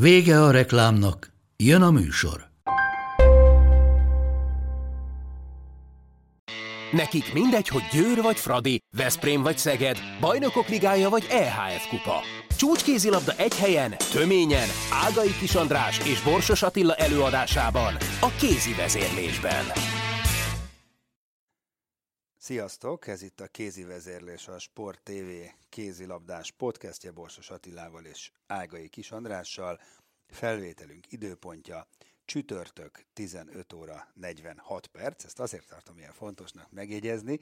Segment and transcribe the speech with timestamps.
[0.00, 2.48] Vége a reklámnak, jön a műsor.
[6.92, 12.20] Nekik mindegy, hogy Győr vagy Fradi, Veszprém vagy Szeged, Bajnokok Ligája vagy EHF Kupa.
[12.56, 14.68] Csúcskézilabda egy helyen, töményen,
[15.06, 19.64] Ágai Kis András és Borsos Attila előadásában, a kézi vezérlésben.
[22.46, 25.30] Sziasztok, ez itt a Kézi Vezérlés, a Sport TV
[25.68, 29.80] kézilabdás podcastje Borsos Attilával és Ágai Kis Andrással.
[30.26, 31.88] Felvételünk időpontja
[32.24, 35.24] csütörtök 15 óra 46 perc.
[35.24, 37.38] Ezt azért tartom ilyen fontosnak megjegyezni,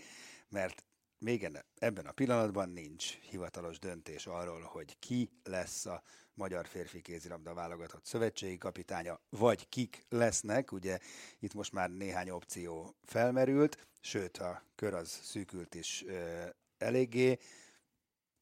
[0.49, 0.85] mert
[1.19, 1.49] még
[1.79, 6.03] ebben a pillanatban nincs hivatalos döntés arról, hogy ki lesz a
[6.35, 10.73] magyar férfi kézilabda válogatott szövetségi kapitánya, vagy kik lesznek.
[10.73, 10.99] Ugye
[11.39, 16.45] itt most már néhány opció felmerült, sőt a kör az szűkült is ö,
[16.79, 17.39] eléggé.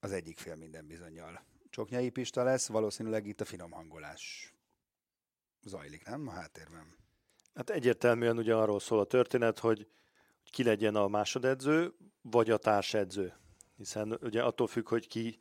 [0.01, 4.55] Az egyik fél minden bizonyal Csoknyai Pista lesz, valószínűleg itt a finom hangolás
[5.63, 6.29] zajlik, nem?
[6.29, 6.97] A háttérben.
[7.55, 9.87] Hát egyértelműen ugye arról szól a történet, hogy
[10.51, 13.35] ki legyen a másodedző, vagy a társedző.
[13.77, 15.39] Hiszen ugye attól függ, hogy ki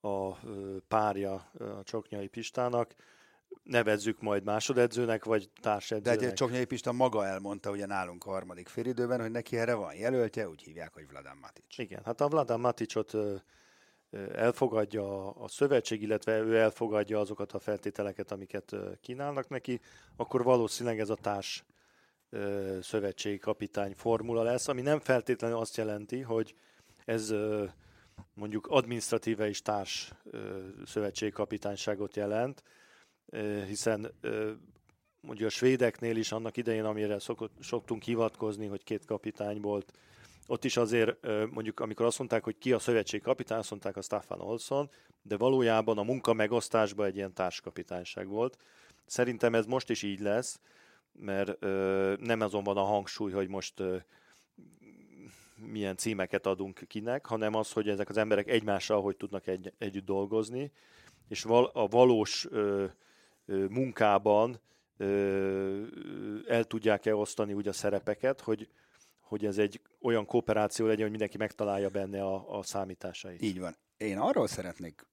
[0.00, 0.34] a
[0.88, 2.94] párja a Csoknyai Pistának,
[3.62, 6.18] nevezzük majd másodedzőnek, vagy társedzőnek.
[6.18, 9.94] De egy Csoknyai Pista maga elmondta ugye nálunk a harmadik félidőben, hogy neki erre van
[9.94, 11.78] jelöltje, úgy hívják, hogy Vladan Matic.
[11.78, 13.12] Igen, hát a Vladan Maticot
[14.32, 19.80] elfogadja a szövetség, illetve ő elfogadja azokat a feltételeket, amiket kínálnak neki,
[20.16, 21.64] akkor valószínűleg ez a társ
[22.82, 26.54] szövetségi kapitány formula lesz, ami nem feltétlenül azt jelenti, hogy
[27.04, 27.34] ez
[28.34, 30.12] mondjuk administratíve is társ
[30.86, 32.62] szövetségi kapitányságot jelent,
[33.66, 34.12] hiszen
[35.20, 39.92] mondjuk a svédeknél is annak idején, amire szokott, szoktunk hivatkozni, hogy két kapitány volt,
[40.46, 44.02] ott is azért mondjuk, amikor azt mondták, hogy ki a szövetség kapitány, azt mondták a
[44.02, 44.90] Staffan Olson,
[45.22, 48.58] de valójában a munka megosztásban egy ilyen társkapitányság volt.
[49.06, 50.60] Szerintem ez most is így lesz,
[51.18, 53.96] mert ö, nem azon van a hangsúly, hogy most ö,
[55.56, 60.04] milyen címeket adunk kinek, hanem az, hogy ezek az emberek egymással hogy tudnak egy, együtt
[60.04, 60.72] dolgozni,
[61.28, 62.84] és val, a valós ö,
[63.46, 64.60] ö, munkában
[64.96, 65.82] ö,
[66.46, 68.68] el tudják-e osztani úgy a szerepeket, hogy,
[69.20, 73.42] hogy ez egy olyan kooperáció legyen, hogy mindenki megtalálja benne a, a számításait.
[73.42, 73.76] Így van.
[73.96, 75.06] Én arról szeretnék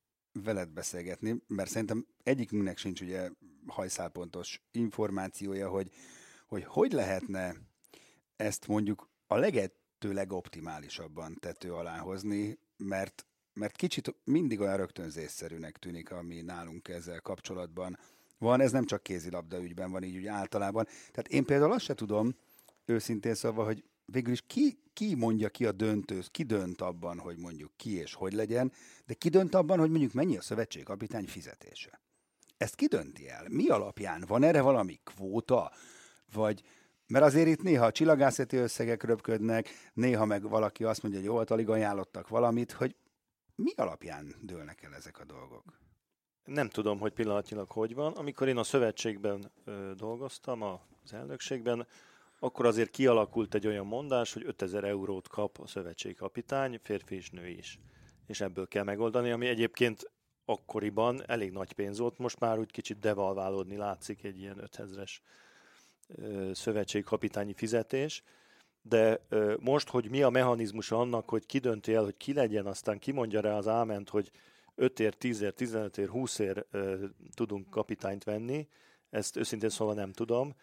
[0.44, 3.30] veled beszélgetni, mert szerintem egyikünknek sincs ugye
[3.68, 5.92] hajszálpontos információja, hogy,
[6.48, 7.56] hogy hogy lehetne
[8.36, 16.12] ezt mondjuk a legető legoptimálisabban tető alá hozni, mert, mert kicsit mindig olyan rögtönzésszerűnek tűnik,
[16.12, 17.98] ami nálunk ezzel kapcsolatban
[18.38, 18.62] van.
[18.62, 20.86] Ez nem csak kézilabda ügyben van így úgy általában.
[20.86, 22.36] Tehát én például azt se tudom,
[22.86, 27.38] őszintén szólva, hogy végül is ki, ki mondja ki a döntő, ki dönt abban, hogy
[27.38, 28.72] mondjuk ki és hogy legyen,
[29.06, 32.02] de ki dönt abban, hogy mondjuk mennyi a szövetségkapitány fizetése.
[32.58, 33.46] Ezt ki dönti el?
[33.50, 34.24] Mi alapján?
[34.28, 35.72] Van erre valami kvóta?
[36.34, 36.62] Vagy,
[37.08, 41.56] mert azért itt néha a csillagászati összegek röpködnek, néha meg valaki azt mondja, hogy jó,
[41.56, 42.96] alig ajánlottak valamit, hogy
[43.56, 45.82] mi alapján dőlnek el ezek a dolgok?
[46.44, 48.14] Nem tudom, hogy pillanatnyilag hogy van.
[48.14, 51.88] Amikor én a szövetségben ö, dolgoztam, az elnökségben,
[52.40, 57.30] akkor azért kialakult egy olyan mondás, hogy 5000 eurót kap a szövetségi kapitány, férfi és
[57.30, 57.80] nő is.
[58.26, 60.12] És ebből kell megoldani, ami egyébként
[60.46, 65.12] akkoriban elég nagy pénz volt, most már úgy kicsit devalválódni látszik egy ilyen 5000-es
[66.54, 68.24] szövetségkapitányi fizetés,
[68.82, 69.26] de
[69.60, 73.42] most, hogy mi a mechanizmus annak, hogy ki dönti el, hogy ki legyen, aztán kimondja
[73.42, 74.32] rá az áment, hogy
[74.76, 76.66] 5 ér, 10 ér, 15 ér, 20 ér
[77.34, 78.68] tudunk kapitányt venni,
[79.10, 80.56] ezt őszintén szóval nem tudom,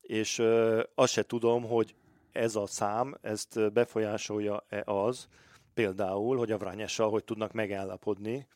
[0.00, 1.94] és ö, azt se tudom, hogy
[2.32, 5.28] ez a szám, ezt befolyásolja-e az,
[5.74, 8.46] például, hogy a Vrányessal hogy tudnak megállapodni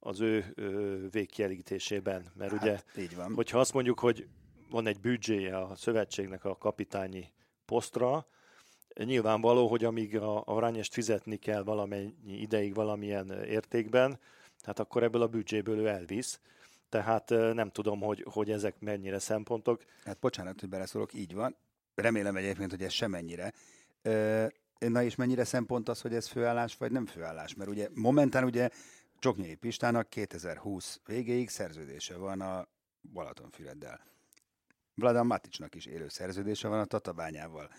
[0.00, 2.26] az ő ö, végkielégítésében.
[2.34, 3.34] Mert hát, ugye, így van.
[3.34, 4.26] hogyha azt mondjuk, hogy
[4.70, 7.32] van egy büdzséje a szövetségnek a kapitányi
[7.64, 8.26] posztra,
[9.04, 14.18] nyilvánvaló, hogy amíg a, a Vrányest fizetni kell valamennyi ideig valamilyen értékben,
[14.62, 16.40] hát akkor ebből a büdzséből ő elvisz
[16.90, 19.84] tehát nem tudom, hogy, hogy ezek mennyire szempontok.
[20.04, 21.56] Hát bocsánat, hogy beleszólok, így van.
[21.94, 23.52] Remélem egyébként, hogy ez semennyire.
[24.78, 27.54] Na és mennyire szempont az, hogy ez főállás vagy nem főállás?
[27.54, 28.70] Mert ugye momentán ugye
[29.20, 32.68] Csoknyai Pistának 2020 végéig szerződése van a
[33.12, 34.00] Balatonfüreddel.
[34.94, 37.70] Vladan Maticsnak is élő szerződése van a Tatabányával.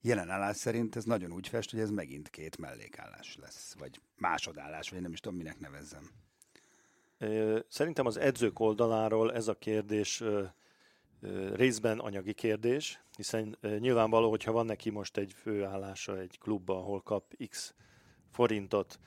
[0.00, 4.90] Jelen állás szerint ez nagyon úgy fest, hogy ez megint két mellékállás lesz, vagy másodállás,
[4.90, 6.10] vagy nem is tudom, minek nevezzem.
[7.68, 10.22] Szerintem az edzők oldaláról ez a kérdés
[11.52, 17.34] részben anyagi kérdés, hiszen nyilvánvaló, hogyha van neki most egy főállása egy klubban, ahol kap
[17.48, 17.74] X
[18.30, 18.98] forintot,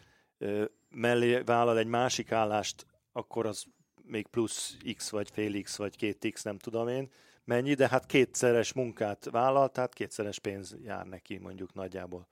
[0.94, 3.66] mellé vállal egy másik állást, akkor az
[4.04, 7.12] még plusz X, vagy fél X, vagy két X, nem tudom én,
[7.44, 12.28] mennyi, de hát kétszeres munkát vállal, tehát kétszeres pénz jár neki mondjuk nagyjából.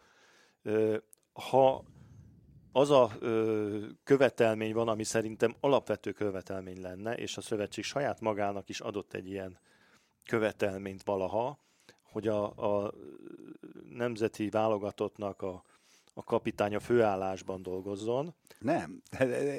[1.33, 1.83] Ha
[2.71, 3.11] az a
[4.03, 9.27] követelmény van, ami szerintem alapvető követelmény lenne, és a szövetség saját magának is adott egy
[9.27, 9.59] ilyen
[10.25, 11.59] követelményt valaha,
[12.01, 12.43] hogy a,
[12.83, 12.93] a
[13.89, 15.63] nemzeti válogatottnak a,
[16.13, 18.35] a kapitány a főállásban dolgozzon.
[18.59, 19.01] Nem,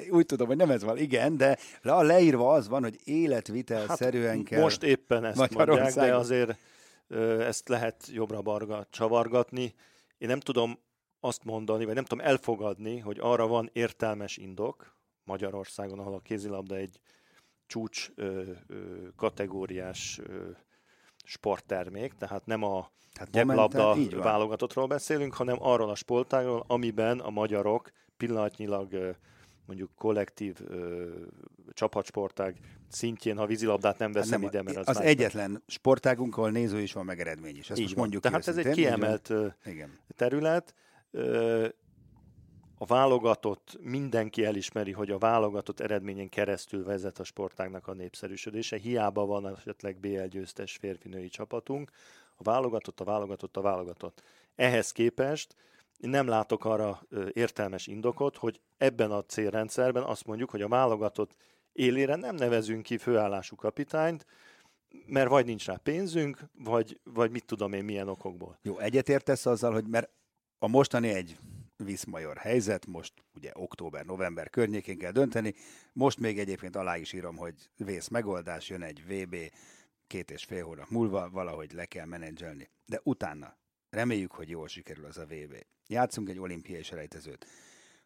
[0.09, 4.45] úgy tudom, hogy nem ez van, igen, de a leírva az van, hogy életvitelszerűen hát
[4.45, 4.61] kell.
[4.61, 6.57] Most éppen ezt mondják, de azért
[7.39, 9.73] ezt lehet jobbra-barga csavargatni.
[10.17, 10.79] Én nem tudom
[11.19, 16.75] azt mondani, vagy nem tudom elfogadni, hogy arra van értelmes indok Magyarországon, ahol a kézilabda
[16.75, 16.99] egy
[17.67, 20.49] csúcs ö, ö, kategóriás ö,
[21.23, 27.91] sporttermék, tehát nem a hát gyeplabda válogatottról beszélünk, hanem arról a sportágról, amiben a magyarok
[28.17, 29.15] pillanatnyilag
[29.65, 31.09] mondjuk kollektív ö,
[31.73, 32.59] csapatsportág
[32.89, 36.81] szintjén, ha vízilabdát nem veszem hát nem, ide, mert az, az egyetlen sportágunk, ahol néző
[36.81, 37.69] is van, meg eredmény is.
[37.69, 39.33] Ezt Így most mondjuk Tehát ez egy kiemelt
[39.65, 39.99] Igen.
[40.15, 40.73] terület.
[41.11, 41.67] Ö,
[42.83, 48.77] a válogatott, mindenki elismeri, hogy a válogatott eredményen keresztül vezet a sportágnak a népszerűsödése.
[48.77, 51.91] Hiába van esetleg BL győztes férfinői csapatunk.
[52.35, 54.23] A válogatott, a válogatott, a válogatott.
[54.55, 55.55] Ehhez képest
[55.97, 57.01] nem látok arra
[57.33, 61.35] értelmes indokot, hogy ebben a célrendszerben azt mondjuk, hogy a válogatott
[61.73, 64.25] élére nem nevezünk ki főállású kapitányt,
[65.05, 68.59] mert vagy nincs rá pénzünk, vagy, vagy mit tudom én milyen okokból.
[68.61, 70.09] Jó, egyetértesz azzal, hogy mert
[70.59, 71.37] a mostani egy
[71.77, 75.53] Viszmajor helyzet, most ugye október-november környékén kell dönteni,
[75.93, 79.35] most még egyébként alá is írom, hogy vész megoldás, jön egy VB
[80.07, 82.69] két és fél hónap múlva, valahogy le kell menedzselni.
[82.85, 83.57] De utána
[83.89, 85.55] reméljük, hogy jól sikerül az a VB.
[85.87, 87.45] Játszunk egy olimpiai selejtezőt.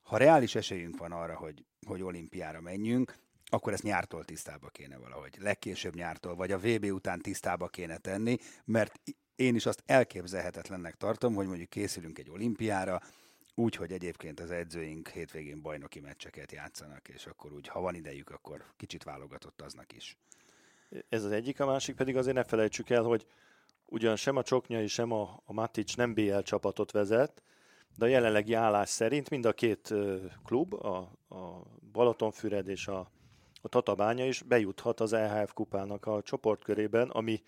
[0.01, 3.15] Ha reális esélyünk van arra, hogy, hogy olimpiára menjünk,
[3.49, 5.35] akkor ezt nyártól tisztába kéne valahogy.
[5.39, 9.01] Legkésőbb nyártól, vagy a VB után tisztába kéne tenni, mert
[9.35, 13.01] én is azt elképzelhetetlennek tartom, hogy mondjuk készülünk egy olimpiára,
[13.59, 18.29] úgy, hogy egyébként az edzőink hétvégén bajnoki meccseket játszanak, és akkor úgy, ha van idejük,
[18.29, 20.17] akkor kicsit válogatott aznak is.
[21.09, 23.25] Ez az egyik, a másik pedig azért ne felejtsük el, hogy
[23.85, 27.43] ugyan sem a Csoknyai, sem a, a Matic nem BL csapatot vezet,
[27.95, 29.93] de a jelenlegi állás szerint mind a két
[30.45, 30.97] klub, a,
[31.29, 33.11] a Balatonfüred és a,
[33.61, 37.43] a Tatabánya is bejuthat az EHF kupának a csoportkörében, ami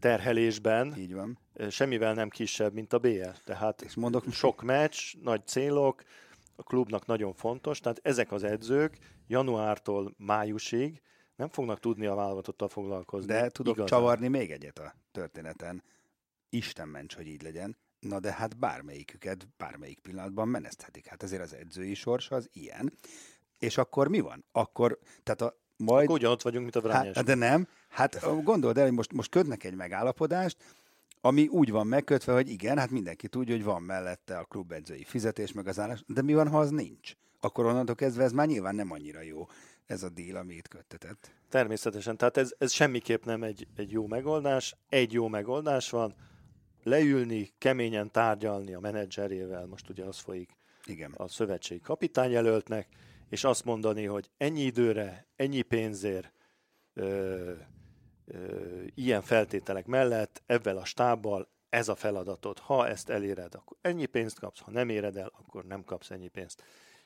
[0.00, 1.38] terhelésben Így van.
[1.70, 3.28] semmivel nem kisebb, mint a BL.
[3.44, 6.02] Tehát és mondok, sok meccs, nagy célok,
[6.56, 11.02] a klubnak nagyon fontos, tehát ezek az edzők januártól májusig
[11.36, 13.32] nem fognak tudni a válogatottal foglalkozni.
[13.32, 13.98] De tudok igazán.
[13.98, 15.82] csavarni még egyet a történeten.
[16.48, 17.76] Isten ments, hogy így legyen.
[18.00, 21.06] Na de hát bármelyiküket bármelyik pillanatban meneszthetik.
[21.06, 22.92] Hát ezért az edzői sors az ilyen.
[23.58, 24.44] És akkor mi van?
[24.52, 26.04] Akkor, tehát a majd...
[26.04, 27.16] Akkor ugyanott vagyunk, mint a Vrányás.
[27.16, 27.66] Hát, de nem.
[27.88, 30.56] Hát gondold el, hogy most, most kötnek egy megállapodást,
[31.20, 35.52] ami úgy van megkötve, hogy igen, hát mindenki tudja, hogy van mellette a klubedzői fizetés,
[35.52, 37.12] meg az állás, de mi van, ha az nincs?
[37.40, 39.48] Akkor onnantól kezdve ez már nyilván nem annyira jó,
[39.86, 41.30] ez a díl, ami itt köttetett.
[41.48, 44.76] Természetesen, tehát ez, ez semmiképp nem egy, egy jó megoldás.
[44.88, 46.14] Egy jó megoldás van,
[46.82, 51.12] leülni, keményen tárgyalni a menedzserével, most ugye az folyik Igen.
[51.16, 52.88] a szövetségi kapitányjelöltnek,
[53.30, 56.32] és azt mondani, hogy ennyi időre, ennyi pénzért,
[56.94, 57.52] ö,
[58.24, 62.58] ö, ilyen feltételek mellett, ebben a stábbal ez a feladatod.
[62.58, 66.28] Ha ezt eléred, akkor ennyi pénzt kapsz, ha nem éred el, akkor nem kapsz ennyi
[66.28, 66.62] pénzt.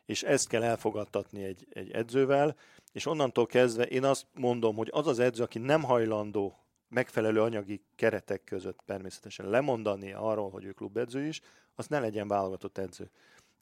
[0.07, 2.57] És ezt kell elfogadtatni egy, egy edzővel,
[2.93, 7.85] és onnantól kezdve én azt mondom, hogy az az edző, aki nem hajlandó megfelelő anyagi
[7.97, 11.40] keretek között természetesen lemondani arról, hogy ő klubedző is,
[11.75, 13.11] az ne legyen válogatott edző.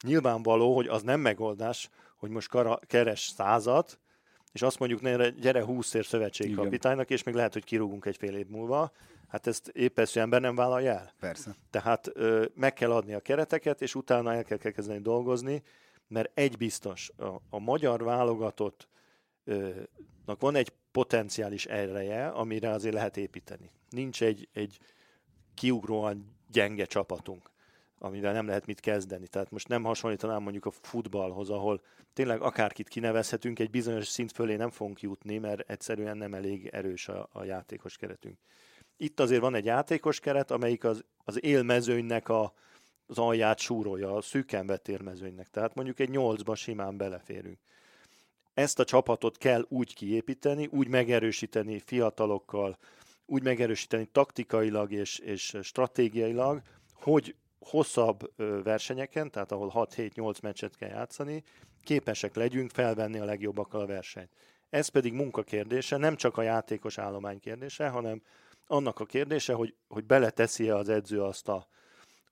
[0.03, 1.89] Nyilvánvaló, hogy az nem megoldás,
[2.23, 3.99] hogy most kara, keres százat,
[4.51, 8.35] és azt mondjuk, ne, gyere 20 ér szövetségkapitánynak, és még lehet, hogy kirúgunk egy fél
[8.35, 8.91] év múlva.
[9.27, 11.13] Hát ezt épp ezt ember nem vállalja el.
[11.19, 11.55] Persze.
[11.69, 15.63] Tehát ö, meg kell adni a kereteket, és utána el kell kezdeni dolgozni,
[16.07, 18.87] mert egy biztos, a, a magyar válogatott
[19.43, 19.69] ö,
[20.25, 23.71] van egy potenciális ereje, amire azért lehet építeni.
[23.89, 24.79] Nincs egy, egy
[25.53, 27.52] kiugróan gyenge csapatunk
[28.03, 29.27] amivel nem lehet mit kezdeni.
[29.27, 31.81] Tehát most nem hasonlítanám mondjuk a futballhoz, ahol
[32.13, 37.07] tényleg akárkit kinevezhetünk, egy bizonyos szint fölé nem fogunk jutni, mert egyszerűen nem elég erős
[37.07, 38.37] a, a játékos keretünk.
[38.97, 42.53] Itt azért van egy játékos keret, amelyik az, az élmezőnynek a,
[43.05, 45.49] az alját súrolja, a szűken vetérmezőnynek.
[45.49, 47.59] Tehát mondjuk egy nyolcba simán beleférünk.
[48.53, 52.77] Ezt a csapatot kell úgy kiépíteni, úgy megerősíteni fiatalokkal,
[53.25, 56.61] úgy megerősíteni taktikailag és, és stratégiailag,
[56.93, 58.31] hogy hosszabb
[58.63, 61.43] versenyeken, tehát ahol 6-7-8 meccset kell játszani,
[61.83, 64.29] képesek legyünk felvenni a legjobbakkal a versenyt.
[64.69, 68.21] Ez pedig munka kérdése, nem csak a játékos állomány kérdése, hanem
[68.67, 71.67] annak a kérdése, hogy, hogy beleteszi az edző azt a,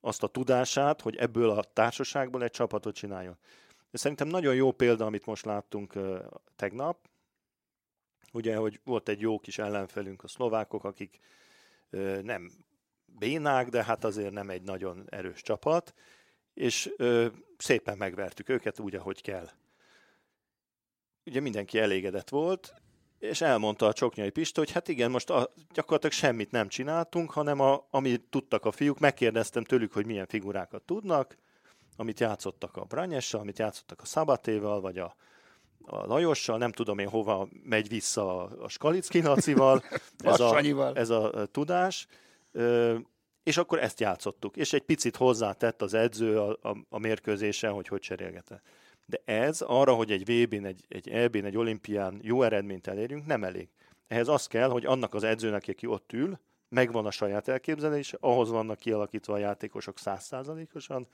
[0.00, 3.38] azt a tudását, hogy ebből a társaságból egy csapatot csináljon.
[3.90, 5.98] De szerintem nagyon jó példa, amit most láttunk
[6.56, 6.98] tegnap,
[8.32, 11.18] ugye, hogy volt egy jó kis ellenfelünk, a szlovákok, akik
[12.22, 12.50] nem
[13.18, 15.94] bénák, de hát azért nem egy nagyon erős csapat,
[16.54, 17.26] és ö,
[17.56, 19.48] szépen megvertük őket úgy, ahogy kell.
[21.24, 22.74] Ugye mindenki elégedett volt,
[23.18, 27.60] és elmondta a Csoknyai Pista, hogy hát igen, most a, gyakorlatilag semmit nem csináltunk, hanem
[27.60, 31.36] a, amit tudtak a fiúk, megkérdeztem tőlük, hogy milyen figurákat tudnak,
[31.96, 35.16] amit játszottak a Branyessal, amit játszottak a Szabatéval, vagy a,
[35.84, 39.82] a Lajossal, nem tudom én hova megy vissza a Skalicki nacival,
[40.18, 40.60] ez a,
[40.94, 42.06] ez a tudás,
[43.42, 44.56] és akkor ezt játszottuk.
[44.56, 48.62] És egy picit hozzátett az edző a, a, a mérkőzésen, hogy hogy cserélgette.
[49.06, 53.44] De ez arra, hogy egy VB-n, egy, egy EB-n, egy olimpián jó eredményt elérjünk, nem
[53.44, 53.68] elég.
[54.06, 58.50] Ehhez az kell, hogy annak az edzőnek, aki ott ül, megvan a saját elképzelés, ahhoz
[58.50, 61.06] vannak kialakítva a játékosok százszázalékosan,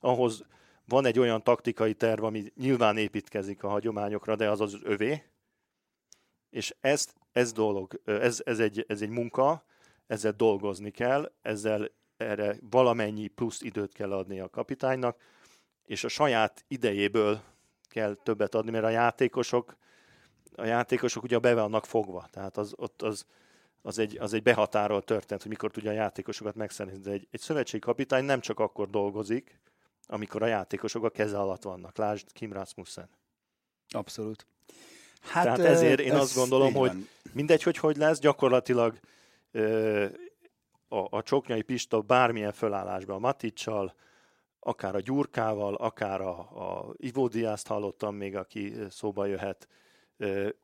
[0.00, 0.44] ahhoz
[0.84, 5.22] van egy olyan taktikai terv, ami nyilván építkezik a hagyományokra, de az az övé,
[6.50, 9.64] és ezt, ez dolog, ez, ez, egy, ez egy munka,
[10.10, 15.20] ezzel dolgozni kell, ezzel erre valamennyi plusz időt kell adni a kapitánynak,
[15.84, 17.40] és a saját idejéből
[17.88, 19.76] kell többet adni, mert a játékosok,
[20.56, 23.26] a játékosok ugye be vannak fogva, tehát az, ott az,
[23.82, 27.00] az egy, az egy behatárolt történet, hogy mikor tudja a játékosokat megszerezni.
[27.00, 29.60] De egy, egy szövetségi kapitány nem csak akkor dolgozik,
[30.06, 31.96] amikor a játékosok a keze alatt vannak.
[31.96, 33.08] Lásd Kim Rasmussen.
[33.88, 34.46] Abszolút.
[35.20, 38.98] Hát, Tehát ezért én ez azt gondolom, hogy mindegy, hogy hogy lesz, gyakorlatilag
[40.88, 43.94] a, a Csoknyai Pista bármilyen fölállásban, a Maticsal,
[44.60, 47.28] akár a Gyurkával, akár a, a Ivo
[47.64, 49.68] hallottam még, aki szóba jöhet.
[50.18, 50.54] E,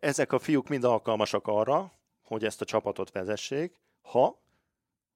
[0.00, 1.92] ezek a fiúk mind alkalmasak arra,
[2.22, 4.42] hogy ezt a csapatot vezessék, ha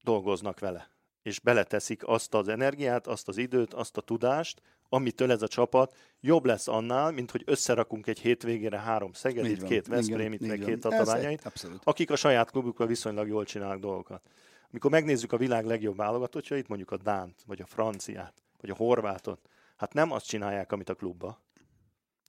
[0.02, 0.90] dolgoznak vele,
[1.22, 4.62] és beleteszik azt az energiát, azt az időt, azt a tudást,
[4.92, 9.86] amitől ez a csapat jobb lesz annál, mint hogy összerakunk egy hétvégére három Szegedit, két
[9.86, 11.52] Veszprémit, meg két tatabányait,
[11.84, 14.22] akik a saját klubukkal viszonylag jól csinálnak dolgokat.
[14.70, 19.40] Amikor megnézzük a világ legjobb válogatottjait, mondjuk a Dánt, vagy a franciát, vagy a horvátot,
[19.76, 21.40] hát nem azt csinálják, amit a klubba.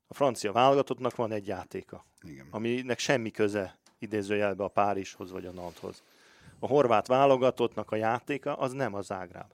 [0.08, 2.48] A francia válogatottnak van egy játéka, Igen.
[2.50, 6.04] aminek semmi köze idézőjelbe a Párizshoz vagy a Nanthoz.
[6.60, 9.52] A horvát válogatottnak a játéka az nem a Zágráb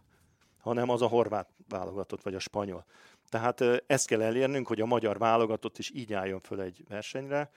[0.60, 2.86] hanem az a horvát válogatott, vagy a spanyol.
[3.30, 7.52] Tehát ezt kell elérnünk, hogy a magyar válogatott is így álljon föl egy versenyre,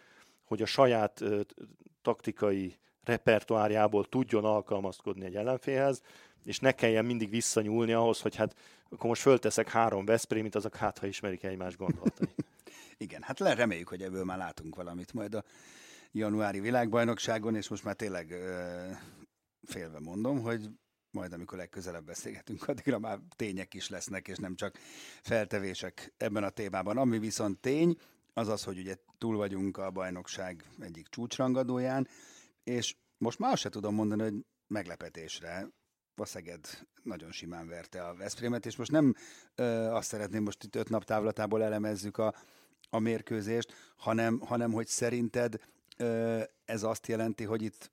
[0.44, 1.22] hogy a saját
[2.02, 6.02] taktikai repertoárjából tudjon alkalmazkodni egy ellenfélhez,
[6.44, 8.56] és ne kelljen mindig visszanyúlni ahhoz, hogy hát
[8.90, 12.34] akkor most fölteszek három Veszprémit, azok hát, ha ismerik egymás gondolatai.
[12.96, 15.44] Igen, hát reméljük, hogy ebből már látunk valamit majd a
[16.12, 18.90] januári világbajnokságon, és most már tényleg ö,
[19.62, 20.68] félve mondom, hogy
[21.12, 24.78] majd amikor legközelebb beszélgetünk, addigra már tények is lesznek, és nem csak
[25.22, 26.98] feltevések ebben a témában.
[26.98, 27.98] Ami viszont tény,
[28.34, 32.08] az az, hogy ugye túl vagyunk a bajnokság egyik csúcsrangadóján,
[32.64, 35.68] és most már se tudom mondani, hogy meglepetésre
[36.16, 39.14] a Szeged nagyon simán verte a Veszprémet, és most nem
[39.54, 42.34] ö, azt szeretném, most itt öt nap távlatából elemezzük a,
[42.90, 45.60] a mérkőzést, hanem, hanem hogy szerinted
[45.96, 47.90] ö, ez azt jelenti, hogy itt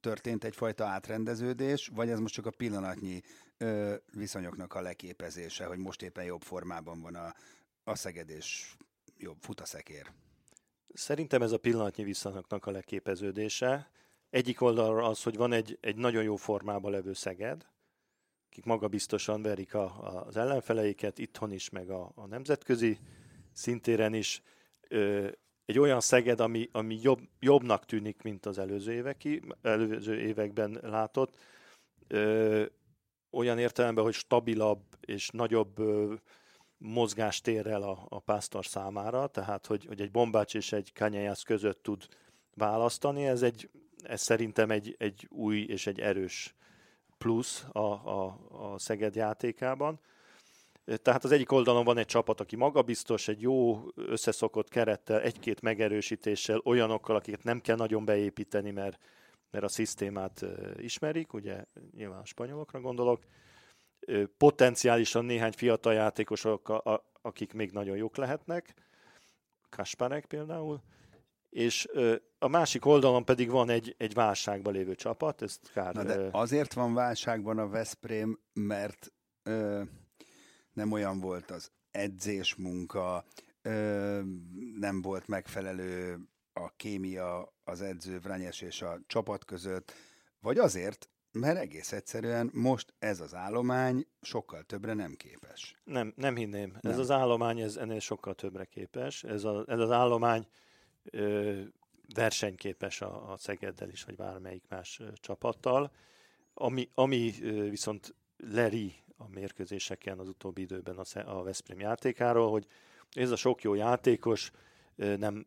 [0.00, 3.22] történt egyfajta átrendeződés, vagy ez most csak a pillanatnyi
[3.58, 7.34] ö, viszonyoknak a leképezése, hogy most éppen jobb formában van a,
[7.84, 8.74] a Szeged és
[9.16, 10.12] jobb fut a szekér?
[10.94, 13.90] Szerintem ez a pillanatnyi viszonyoknak a leképeződése.
[14.30, 17.66] Egyik oldalról az, hogy van egy, egy nagyon jó formában levő Szeged,
[18.46, 22.98] akik magabiztosan verik a, az ellenfeleiket, itthon is, meg a, a nemzetközi
[23.52, 24.42] szintéren is.
[24.88, 25.30] Ö,
[25.70, 31.36] egy olyan Szeged, ami, ami jobb, jobbnak tűnik, mint az előző, éveki, előző években látott,
[32.08, 32.64] ö,
[33.30, 36.14] olyan értelemben, hogy stabilabb és nagyobb ö,
[36.78, 42.06] mozgástérrel a, a pásztor számára, tehát hogy, hogy egy bombács és egy kanyájász között tud
[42.54, 43.70] választani, ez, egy,
[44.02, 46.54] ez szerintem egy, egy új és egy erős
[47.18, 50.00] plusz a, a, a Szeged játékában.
[50.84, 56.60] Tehát az egyik oldalon van egy csapat, aki magabiztos, egy jó összeszokott kerettel, egy-két megerősítéssel,
[56.64, 58.98] olyanokkal, akiket nem kell nagyon beépíteni, mert,
[59.50, 60.44] mert a szisztémát
[60.76, 63.24] ismerik, ugye nyilván a spanyolokra gondolok,
[64.36, 66.82] potenciálisan néhány fiatal játékosok,
[67.22, 68.74] akik még nagyon jók lehetnek,
[69.68, 70.82] Kasparek például,
[71.50, 71.88] és
[72.38, 75.94] a másik oldalon pedig van egy, egy válságban lévő csapat, ezt kár...
[75.94, 79.82] Na de azért van válságban a Veszprém, mert ö,
[80.80, 83.24] nem olyan volt az edzés munka,
[83.62, 84.20] ö,
[84.78, 86.18] nem volt megfelelő
[86.52, 89.92] a kémia az edző Vranyes és a csapat között,
[90.40, 95.76] vagy azért, mert egész egyszerűen most ez az állomány sokkal többre nem képes.
[95.84, 96.76] Nem, nem hinném.
[96.80, 96.92] Nem.
[96.92, 99.24] Ez az állomány ez ennél sokkal többre képes.
[99.24, 100.46] Ez, a, ez az állomány
[101.04, 101.60] ö,
[102.14, 105.92] versenyképes a, a Szegeddel is, vagy bármelyik más ö, csapattal.
[106.54, 112.66] Ami, ami ö, viszont leri a mérkőzéseken az utóbbi időben a, a Veszprém játékáról, hogy
[113.12, 114.52] ez a sok jó játékos
[114.96, 115.46] nem,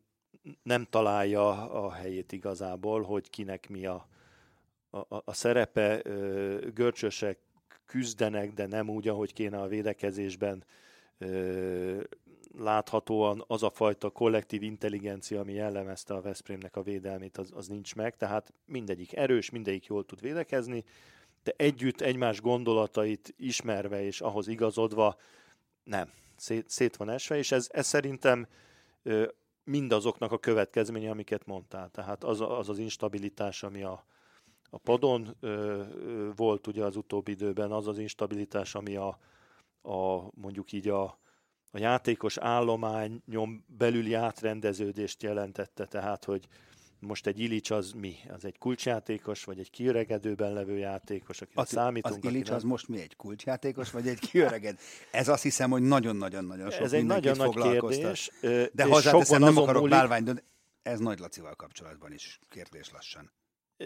[0.64, 4.08] nem találja a helyét igazából, hogy kinek mi a,
[4.90, 6.02] a, a szerepe,
[6.74, 7.38] görcsösek
[7.86, 10.64] küzdenek, de nem úgy, ahogy kéne a védekezésben.
[12.58, 17.96] Láthatóan az a fajta kollektív intelligencia, ami jellemezte a Veszprémnek a védelmét, az, az nincs
[17.96, 20.84] meg, tehát mindegyik erős, mindegyik jól tud védekezni,
[21.44, 25.16] de együtt egymás gondolatait ismerve és ahhoz igazodva
[25.84, 28.48] nem, szét, szét van esve, és ez, ez szerintem
[29.64, 31.90] mindazoknak a következménye, amiket mondtál.
[31.90, 34.06] Tehát az az, az instabilitás, ami a,
[34.70, 35.84] a padon ö,
[36.36, 39.20] volt ugye az utóbbi időben az az instabilitás, ami a,
[39.82, 41.04] a mondjuk így a,
[41.72, 46.48] a játékos állományon belüli átrendeződést jelentette, tehát hogy
[47.06, 48.16] most egy Ilics az mi?
[48.34, 52.24] Az egy kulcsjátékos, vagy egy kiöregedőben levő játékos, akit az, számítunk?
[52.24, 52.56] Az Ilics nem...
[52.56, 53.02] az most mi?
[53.02, 54.80] Egy kulcsjátékos, vagy egy kiöreged?
[55.12, 58.32] Ez azt hiszem, hogy nagyon-nagyon-nagyon sok Ez egy nagyon nagy kérdés.
[58.72, 59.98] De hozzáteszem, nem akarok múlik...
[59.98, 60.34] bálvány, de
[60.82, 63.32] ez Nagy Lacival kapcsolatban is kérdés lassan.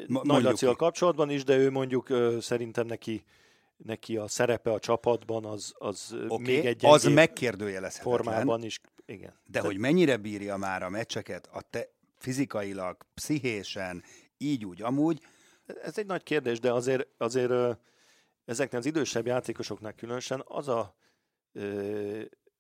[0.07, 3.23] Nagy Lacival kapcsolatban is, de ő mondjuk szerintem neki
[3.77, 8.17] neki a szerepe a csapatban az, az okay, még egy az megkérdőjelezhetetlen.
[8.17, 9.33] Formában is, igen.
[9.45, 14.03] De hogy mennyire bírja már a meccseket a te fizikailag, pszichésen,
[14.37, 15.21] így úgy, amúgy.
[15.65, 17.77] Ez egy nagy kérdés, de azért, azért
[18.45, 20.95] ezeknek az idősebb játékosoknak különösen az a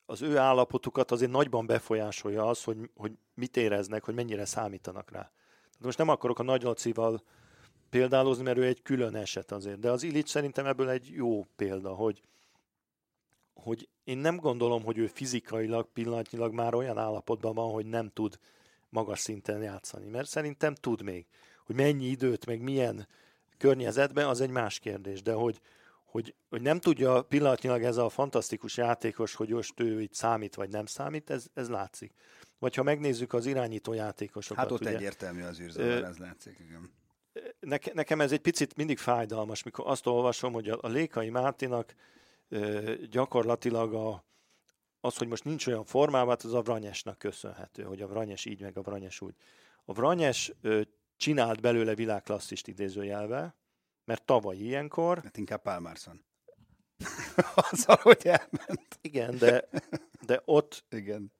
[0.09, 5.31] az ő állapotukat azért nagyban befolyásolja az, hogy, hogy mit éreznek, hogy mennyire számítanak rá.
[5.79, 7.23] Most nem akarok a Nagy Lacival
[7.89, 11.93] példálozni, mert ő egy külön eset azért, de az Illich szerintem ebből egy jó példa,
[11.93, 12.21] hogy,
[13.53, 18.39] hogy én nem gondolom, hogy ő fizikailag, pillanatnyilag már olyan állapotban van, hogy nem tud
[18.97, 21.25] magas szinten játszani, mert szerintem tud még.
[21.65, 23.07] Hogy mennyi időt, meg milyen
[23.57, 25.61] környezetben, az egy más kérdés, de hogy,
[26.03, 30.69] hogy, hogy nem tudja pillanatnyilag ez a fantasztikus játékos, hogy most ő itt számít vagy
[30.69, 32.13] nem számít, ez, ez látszik.
[32.59, 34.63] Vagy ha megnézzük az irányító játékosokat.
[34.63, 36.91] Hát ott ugye, egyértelmű az űrzavar, ez látszik, igen.
[37.59, 41.93] Neke, nekem ez egy picit mindig fájdalmas, mikor azt olvasom, hogy a, a Lékai Mátinak
[43.09, 44.23] gyakorlatilag a,
[44.99, 48.61] az, hogy most nincs olyan formában, hát az a Vranyesnak köszönhető, hogy a Vranyes így,
[48.61, 49.35] meg a Vranyes úgy.
[49.85, 50.53] A Vranyes
[51.17, 53.55] csinált belőle világklasszist idézőjelve,
[54.05, 55.21] mert tavaly ilyenkor...
[55.23, 56.23] Hát inkább Pálmárszon.
[57.71, 58.99] Azzal, hogy elment.
[59.01, 59.69] Igen, de,
[60.25, 61.31] de ott Igen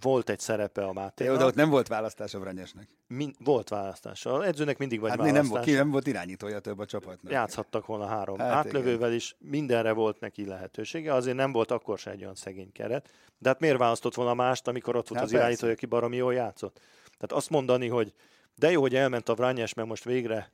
[0.00, 1.32] volt egy szerepe a Máténak.
[1.32, 2.88] Jó, de ott nem volt választás a Vranyesnek.
[3.06, 4.26] Min- volt választás.
[4.26, 5.42] Az edzőnek mindig vagy hát választás.
[5.42, 7.32] Nem volt, ki nem volt irányítója több a csapatnak.
[7.32, 9.12] Játszhattak volna három hát átlövővel igen.
[9.12, 13.10] is, mindenre volt neki lehetősége, azért nem volt akkor se egy olyan szegény keret.
[13.38, 15.44] De hát miért választott volna mást, amikor ott volt hát az persze.
[15.44, 16.80] irányítója, aki baromi jól játszott?
[17.04, 18.14] Tehát azt mondani, hogy
[18.54, 20.52] de jó, hogy elment a Vranyes, mert most végre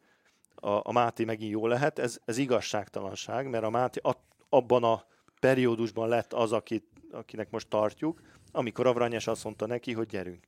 [0.55, 4.13] a, a Máté megint jó lehet, ez, ez igazságtalanság, mert a Máté a,
[4.49, 5.05] abban a
[5.41, 8.21] periódusban lett az, akit, akinek most tartjuk,
[8.53, 10.45] amikor Avranyes azt mondta neki, hogy gyerünk.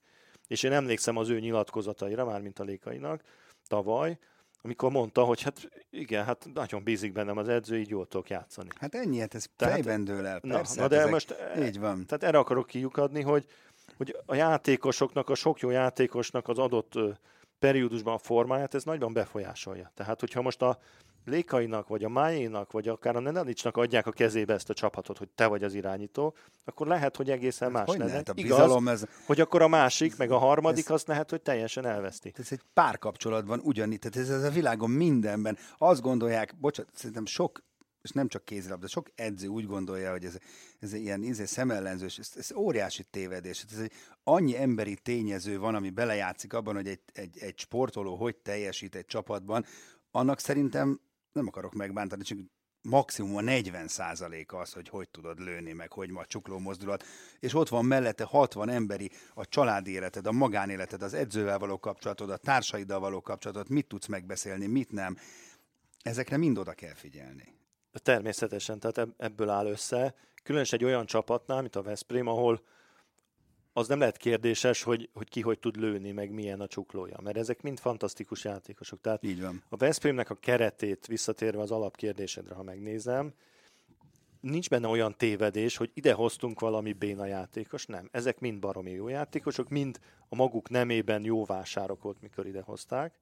[0.47, 3.23] És én emlékszem az ő nyilatkozataira, már mint a Lékainak,
[3.67, 4.19] tavaly,
[4.63, 8.69] amikor mondta, hogy hát igen, hát nagyon bízik bennem az edző, így jól tudok játszani.
[8.81, 10.75] Hát ennyi, hát ez tehát, fejben dől el, persze.
[10.75, 12.07] Na, na de ezek, most így van.
[12.07, 13.47] Tehát erre akarok kiukadni, hogy,
[13.97, 16.93] hogy a játékosoknak, a sok jó játékosnak az adott
[17.59, 19.91] periódusban a formáját, ez nagyban befolyásolja.
[19.95, 20.79] Tehát, hogyha most a
[21.25, 25.29] Lékainak, vagy a Májénak, vagy akár a Nenadicsnak adják a kezébe ezt a csapatot, hogy
[25.29, 28.07] te vagy az irányító, akkor lehet, hogy egészen hát más hogy.
[28.07, 29.09] Lehet, a bizalom Igaz, ez...
[29.27, 32.33] hogy akkor a másik, meg a harmadik, ez, azt lehet, hogy teljesen elveszti.
[32.37, 35.59] Ez egy párkapcsolatban ugyanígy, tehát ez, ez a világon mindenben.
[35.79, 37.67] Azt gondolják, bocsánat, szerintem sok
[38.03, 40.39] és nem csak kézilabda, sok edző úgy gondolja, hogy ez,
[40.79, 43.65] ez ilyen izé, szemellenzős, ez, ez óriási tévedés.
[43.73, 43.93] Ez egy,
[44.25, 49.07] annyi emberi tényező van, ami belejátszik abban, hogy egy, egy, egy sportoló hogy teljesít egy
[49.07, 49.65] csapatban,
[50.11, 51.01] annak szerintem
[51.39, 52.39] nem akarok megbántani, csak
[52.83, 57.05] maximum a 40 százaléka az, hogy hogy tudod lőni, meg hogy ma csukló mozdulat,
[57.39, 62.31] és ott van mellette 60 emberi, a családi életed, a magánéleted, az edzővel való kapcsolatod,
[62.31, 65.17] a társaiddal való kapcsolatod, mit tudsz megbeszélni, mit nem.
[66.03, 67.57] Ezekre mind oda kell figyelni.
[67.93, 70.15] Természetesen, tehát ebből áll össze.
[70.43, 72.63] Különösen egy olyan csapatnál, mint a Veszprém, ahol
[73.79, 77.37] az nem lehet kérdéses, hogy, hogy ki hogy tud lőni, meg milyen a csuklója, mert
[77.37, 79.01] ezek mind fantasztikus játékosok.
[79.01, 79.63] Tehát Így van.
[79.69, 83.33] a Veszprémnek a keretét visszatérve az alapkérdésedre, ha megnézem,
[84.41, 88.09] nincs benne olyan tévedés, hogy ide hoztunk valami béna játékos, nem.
[88.13, 93.19] Ezek mind baromi jó játékosok, mind a maguk nemében jó vásárok volt, mikor ide hozták.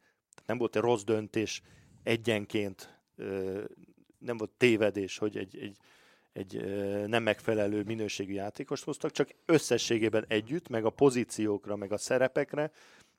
[0.46, 1.62] Nem volt egy rossz döntés
[2.02, 2.98] egyenként,
[4.18, 5.76] nem volt tévedés, hogy egy, egy
[6.36, 6.64] egy
[7.06, 12.70] nem megfelelő minőségű játékost hoztak, csak összességében együtt, meg a pozíciókra, meg a szerepekre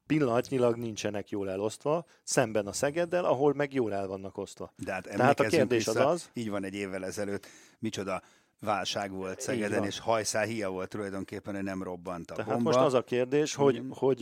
[0.06, 4.74] pillanatnyilag nincsenek jól elosztva, szemben a Szegeddel, ahol meg jól el vannak osztva.
[4.76, 6.30] De hát Tehát a kérdés vissza, az az...
[6.34, 7.48] Így van egy évvel ezelőtt,
[7.80, 8.22] micsoda
[8.60, 12.70] válság volt Szegeden, és hajszál hia volt tulajdonképpen, hogy nem robbant a Tehát bomba.
[12.70, 13.90] most az a kérdés, hogy, mm.
[13.90, 14.20] hogy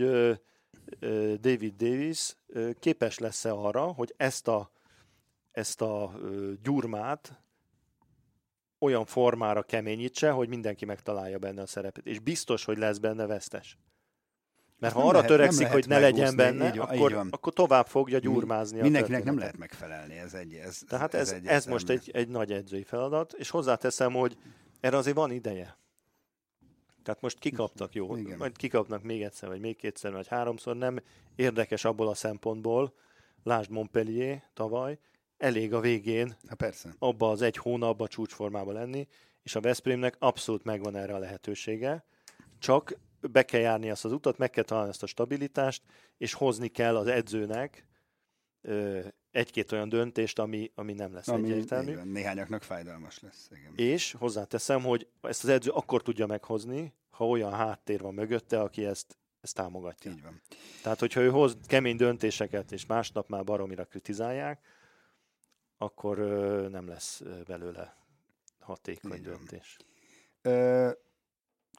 [1.40, 2.36] David Davis
[2.80, 4.72] képes lesz-e arra, hogy ezt a,
[5.52, 7.45] ezt a uh, gyurmát
[8.80, 12.06] olyan formára keményítse, hogy mindenki megtalálja benne a szerepet.
[12.06, 13.78] És biztos, hogy lesz benne vesztes.
[14.80, 18.20] Mert ha arra lehet, törekszik, hogy ne legyen benne, így, akkor, így akkor tovább fogja
[18.20, 18.82] gyurmázni.
[18.82, 22.52] Mindenkinek nem lehet megfelelni, ez egy ez, Tehát ez, ez, ez most egy, egy nagy
[22.52, 24.38] edzői feladat, és hozzáteszem, hogy
[24.80, 25.78] erre azért van ideje.
[27.04, 28.38] Tehát most kikaptak, jó, Igen.
[28.38, 31.00] majd kikapnak még egyszer, vagy még kétszer, vagy háromszor, nem
[31.36, 32.94] érdekes abból a szempontból,
[33.44, 35.00] lásd Montpellier tavaly,
[35.38, 36.96] elég a végén ha persze.
[37.00, 39.08] abba az egy hónapba csúcsformába lenni,
[39.44, 42.06] és a Veszprémnek abszolút megvan erre a lehetősége,
[42.60, 42.98] csak
[43.32, 45.82] be kell járni azt az utat, meg kell találni ezt a stabilitást,
[46.18, 47.88] és hozni kell az edzőnek
[48.62, 49.00] ö,
[49.32, 51.92] egy-két olyan döntést, ami, ami nem lesz ami, egyértelmű.
[51.92, 53.50] Igen, néhányaknak fájdalmas lesz.
[53.52, 53.74] Igen.
[53.76, 58.86] És hozzáteszem, hogy ezt az edző akkor tudja meghozni, ha olyan háttér van mögötte, aki
[58.86, 60.12] ezt, ezt támogatja.
[60.12, 60.42] Így van.
[60.84, 64.60] Tehát, hogyha ő hoz kemény döntéseket, és másnap már baromira kritizálják,
[65.78, 66.18] akkor
[66.70, 67.96] nem lesz belőle
[68.60, 69.78] hatékony döntés.
[70.42, 70.92] Ö,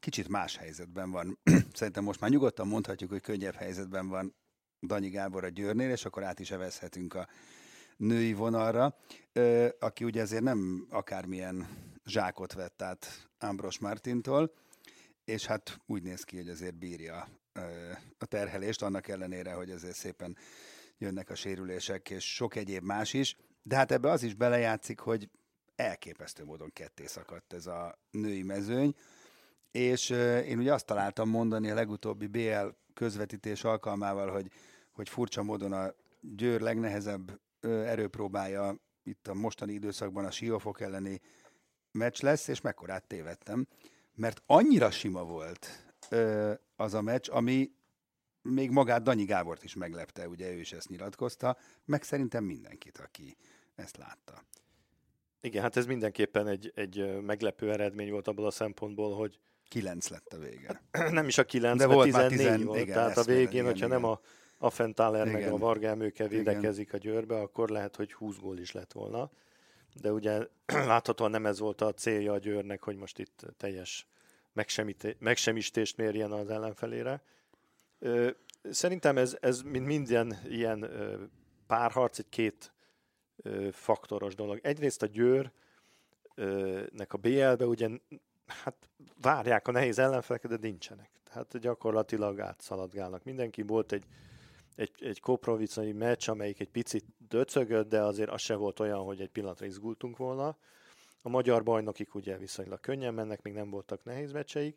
[0.00, 1.38] kicsit más helyzetben van.
[1.72, 4.34] Szerintem most már nyugodtan mondhatjuk, hogy könnyebb helyzetben van
[4.80, 7.28] Danyi Gábor a Győrnél, és akkor át is evezhetünk a
[7.96, 8.96] női vonalra,
[9.32, 11.68] ö, aki ugye ezért nem akármilyen
[12.04, 14.52] zsákot vett át Ambros Martintól,
[15.24, 19.96] és hát úgy néz ki, hogy azért bírja ö, a terhelést, annak ellenére, hogy azért
[19.96, 20.36] szépen
[20.98, 23.36] jönnek a sérülések, és sok egyéb más is.
[23.68, 25.30] De hát ebbe az is belejátszik, hogy
[25.76, 28.94] elképesztő módon ketté szakadt ez a női mezőny,
[29.70, 30.10] és
[30.44, 34.50] én ugye azt találtam mondani a legutóbbi BL közvetítés alkalmával, hogy,
[34.92, 41.20] hogy furcsa módon a Győr legnehezebb erőpróbája itt a mostani időszakban a Siófok elleni
[41.90, 43.66] meccs lesz, és mekkorát tévedtem,
[44.14, 45.94] mert annyira sima volt
[46.76, 47.70] az a meccs, ami
[48.42, 53.36] még magát Danyi Gábort is meglepte, ugye ő is ezt nyilatkozta, meg szerintem mindenkit, aki
[53.76, 54.42] ezt látta.
[55.40, 60.32] Igen, hát ez mindenképpen egy, egy meglepő eredmény volt abból a szempontból, hogy kilenc lett
[60.32, 60.82] a vége.
[60.92, 62.80] Hát, nem is a kilenc, De volt 14 tizen, volt.
[62.80, 64.00] Igen, tehát a végén, igen, hogyha igen.
[64.00, 64.20] nem a,
[64.58, 67.00] a Fentaler meg a Varga Emőke védekezik igen.
[67.00, 69.30] a győrbe, akkor lehet, hogy 20 gól is lett volna.
[70.00, 74.06] De ugye láthatóan nem ez volt a célja a győrnek, hogy most itt teljes
[75.18, 77.22] megsemistést mérjen az ellenfelére.
[78.70, 80.90] Szerintem ez, ez mint minden ilyen
[81.66, 82.72] párharc, egy két
[83.72, 84.58] faktoros dolog.
[84.62, 85.52] Egyrészt a Győrnek
[87.12, 87.88] a BL-be ugye
[88.46, 88.88] hát
[89.20, 91.10] várják a nehéz ellenfeleket, de nincsenek.
[91.24, 93.24] Tehát gyakorlatilag átszaladgálnak.
[93.24, 94.04] Mindenki volt egy,
[94.74, 99.20] egy, egy koprovicai meccs, amelyik egy picit döcögött, de azért az se volt olyan, hogy
[99.20, 100.56] egy pillanatra izgultunk volna.
[101.22, 104.76] A magyar bajnokik ugye viszonylag könnyen mennek, még nem voltak nehéz meccseik.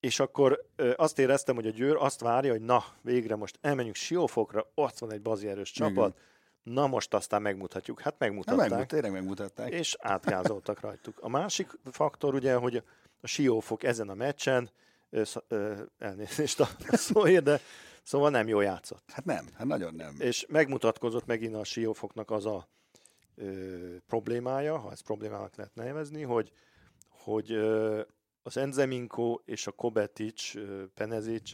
[0.00, 0.66] És akkor
[0.96, 5.12] azt éreztem, hogy a Győr azt várja, hogy na, végre most elmenjünk Siófokra, ott van
[5.12, 6.28] egy bazi erős csapat, Igen
[6.62, 8.00] Na most aztán megmutatjuk.
[8.00, 8.68] Hát megmutatták.
[8.68, 9.72] megmut, tényleg megmutatták.
[9.72, 11.18] És átgázoltak rajtuk.
[11.20, 12.82] A másik faktor ugye, hogy
[13.20, 14.70] a Siófok ezen a meccsen,
[15.10, 17.60] ö, ö, elnézést a szóért, de
[18.02, 19.10] szóval nem jól játszott.
[19.12, 20.14] Hát nem, hát nagyon nem.
[20.18, 22.68] És megmutatkozott megint a Siófoknak az a
[23.34, 26.52] ö, problémája, ha ezt problémának lehet nevezni, hogy,
[27.08, 28.00] hogy ö,
[28.42, 30.52] az Enzeminko és a Kobetic,
[30.94, 31.52] Penezic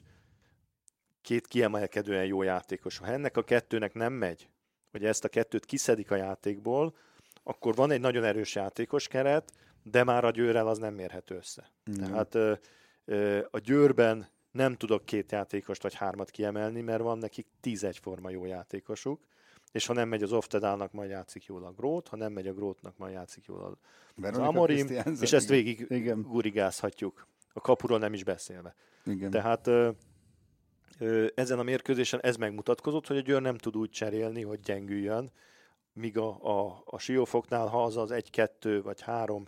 [1.20, 2.98] két kiemelkedően jó játékos.
[2.98, 4.48] Ha ennek a kettőnek nem megy,
[4.96, 6.94] hogy ezt a kettőt kiszedik a játékból,
[7.42, 11.70] akkor van egy nagyon erős játékos keret, de már a győrrel az nem mérhető össze.
[11.90, 11.94] Mm.
[11.94, 12.52] Tehát ö,
[13.04, 18.30] ö, a győrben nem tudok két játékost vagy hármat kiemelni, mert van nekik tíz egyforma
[18.30, 19.20] jó játékosuk,
[19.72, 22.54] és ha nem megy az Oftedának, majd játszik jól a Grót, ha nem megy a
[22.54, 23.72] Grótnak, majd játszik jól az
[24.14, 24.87] Veronika Amorim,
[25.20, 26.22] és ezt végig Igen.
[26.22, 27.26] gurigázhatjuk.
[27.52, 28.74] A kapuról nem is beszélve.
[29.04, 29.30] Igen.
[29.30, 29.90] Tehát ö,
[31.35, 35.30] ezen a mérkőzésen ez megmutatkozott, hogy a Győr nem tud úgy cserélni, hogy gyengüljön,
[35.92, 39.44] míg a, a, a Siófoknál, ha az az egy-kettő vagy három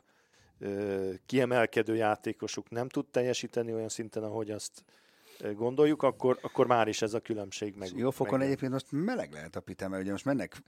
[0.58, 4.84] ö, kiemelkedő játékosuk nem tud teljesíteni olyan szinten, ahogy azt
[5.54, 7.88] gondoljuk, akkor, akkor már is ez a különbség meg.
[7.96, 10.62] Jó fokon meg, egyébként most meleg lehet a pite, mert ugye most mennek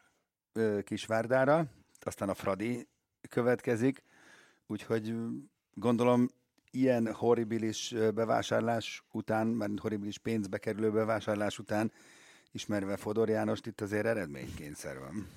[0.52, 1.66] ö, Kisvárdára,
[2.00, 2.88] aztán a Fradi
[3.28, 4.04] következik,
[4.66, 5.14] úgyhogy
[5.74, 6.28] gondolom
[6.70, 11.92] ilyen horribilis bevásárlás után, mert horribilis pénzbe kerülő bevásárlás után,
[12.52, 15.28] ismerve Fodor Jánost, itt azért eredménykényszer van.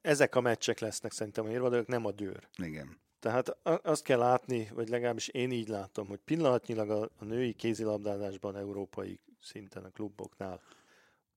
[0.00, 2.48] Ezek a meccsek lesznek szerintem a érvadók, nem a Győr.
[2.56, 2.98] Igen.
[3.18, 8.56] Tehát azt kell látni, vagy legalábbis én így látom, hogy pillanatnyilag a, a női kézilabdázásban
[8.56, 10.62] európai szinten a kluboknál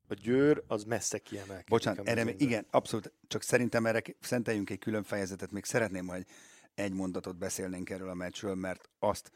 [0.07, 1.69] a Győr az messze kiemelkedik.
[1.69, 6.25] Bocsánat, erre, igen, abszolút, csak szerintem erre szenteljünk egy külön fejezetet, még szeretném, hogy
[6.79, 9.31] egy mondatot beszélnénk erről a meccsről, mert azt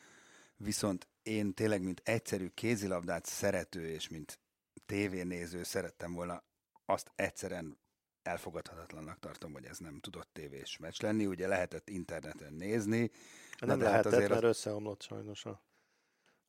[0.58, 4.40] viszont én tényleg, mint egyszerű kézilabdát szerető, és mint
[4.86, 6.44] tévénéző szerettem volna,
[6.86, 7.78] azt egyszerűen
[8.24, 11.26] elfogadhatatlannak tartom, hogy ez nem tudott tévés meccs lenni.
[11.26, 13.12] Ugye lehetett interneten nézni,
[13.60, 15.62] nem de hát lehetett, azért az- mert összeomlott sajnos a...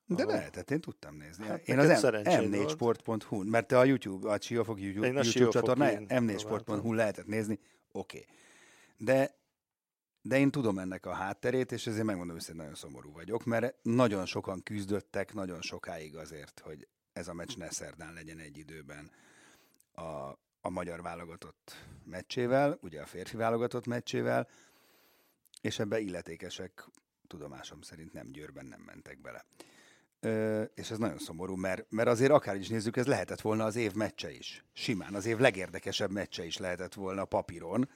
[0.07, 0.33] de Aha.
[0.33, 1.47] lehetett, én tudtam nézni.
[1.47, 2.77] Hát én az szerencséd volt.
[2.79, 6.95] m4sport.hu, mert te a YouTube, a Siófok YouTube, YouTube csatornáján én m4sport.hu próbáltam.
[6.95, 7.59] lehetett nézni,
[7.93, 8.19] oké.
[8.19, 8.35] Okay.
[8.97, 9.43] De,
[10.27, 14.27] de én tudom ennek a hátterét, és ezért megmondom őszintén, nagyon szomorú vagyok, mert nagyon
[14.27, 19.11] sokan küzdöttek nagyon sokáig azért, hogy ez a meccs ne szerdán legyen egy időben
[19.93, 20.03] a,
[20.61, 24.49] a magyar válogatott meccsével, ugye a férfi válogatott meccsével,
[25.61, 26.85] és ebbe illetékesek
[27.27, 29.45] tudomásom szerint nem Győrben nem mentek bele.
[30.21, 33.77] Ö, és ez nagyon szomorú, mert, mert azért akár is nézzük, ez lehetett volna az
[33.77, 34.65] év meccse is.
[34.73, 37.89] Simán az év legérdekesebb meccse is lehetett volna papíron,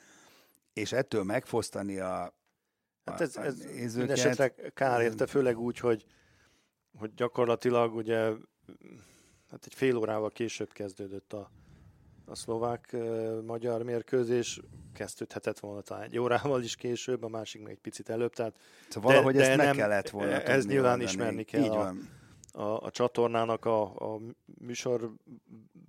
[0.79, 2.35] és ettől megfosztani a,
[3.05, 6.05] Hát a- ez, a ez mindesetre kár érte, főleg úgy, hogy,
[6.99, 8.17] hogy gyakorlatilag ugye
[9.51, 11.51] hát egy fél órával később kezdődött a,
[12.27, 14.61] a szlovák-magyar mérkőzés,
[14.95, 19.11] kezdődhetett volna talán egy órával is később, a másik meg egy picit előbb, tehát Szóval
[19.11, 21.11] valahogy de ezt meg nem- kellett volna ez tudni nyilván oldani.
[21.11, 22.09] ismerni kell Így a- van.
[22.53, 25.12] a, a csatornának a, a műsor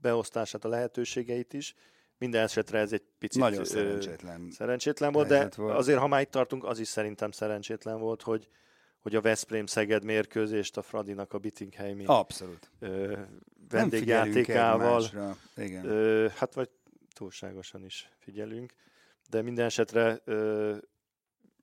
[0.01, 1.75] beosztását, a lehetőségeit is.
[2.19, 4.51] Minden esetre ez egy picit Nagyon szerencsétlen.
[4.51, 5.77] szerencsétlen volt, de volt.
[5.77, 8.47] azért, ha már itt tartunk, az is szerintem szerencsétlen volt, hogy,
[8.99, 12.69] hogy a Veszprém-Szeged mérkőzést a Fradinak a Bittingheimi Abszolút.
[12.79, 13.17] ö,
[13.69, 15.03] vendégjátékával.
[15.57, 15.85] Igen.
[15.85, 16.69] ö, hát vagy
[17.13, 18.73] túlságosan is figyelünk,
[19.29, 20.75] de minden esetre ö,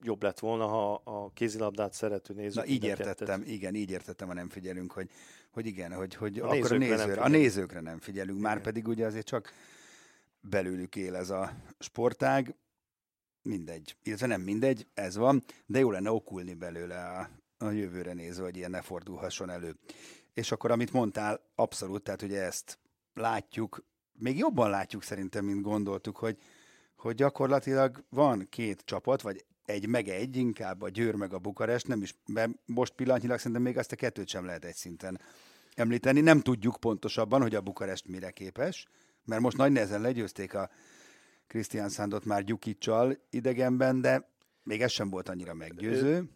[0.02, 4.28] jobb lett volna, ha a kézilabdát szerető nézők Na így a értettem, igen, így értettem,
[4.28, 5.10] ha nem figyelünk, hogy,
[5.50, 8.60] hogy igen, hogy, hogy A akkor a, nézőkre nem nézőre, a nézőkre nem figyelünk, már
[8.60, 9.52] pedig ugye azért csak
[10.48, 12.54] belőlük él ez a sportág,
[13.42, 18.44] mindegy, illetve nem mindegy, ez van, de jó lenne okulni belőle a, a jövőre nézve,
[18.44, 19.76] hogy ilyen ne fordulhasson elő.
[20.34, 22.78] És akkor, amit mondtál, abszolút, tehát ugye ezt
[23.14, 26.38] látjuk, még jobban látjuk szerintem, mint gondoltuk, hogy,
[26.96, 31.86] hogy gyakorlatilag van két csapat, vagy egy meg egy, inkább a Győr meg a Bukarest,
[31.86, 35.20] nem is, mert most pillanatnyilag szerintem még azt a kettőt sem lehet egy szinten
[35.74, 36.20] említeni.
[36.20, 38.86] Nem tudjuk pontosabban, hogy a Bukarest mire képes,
[39.26, 40.70] mert most nagy nehezen legyőzték a
[41.46, 44.30] Krisztián Szándot már Gyukicsal idegenben, de
[44.62, 46.30] még ez sem volt annyira meggyőző.